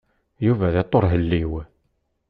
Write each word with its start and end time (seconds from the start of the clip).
Yuba 0.45 0.67
d 0.73 0.75
aṭuṛhelliw. 0.83 1.51